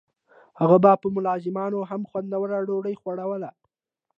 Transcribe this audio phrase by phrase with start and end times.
[0.59, 3.49] هغه به په ملازمانو هم خوندوره ډوډۍ خوړوله.